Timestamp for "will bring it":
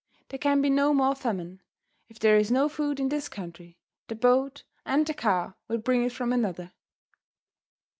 5.67-6.11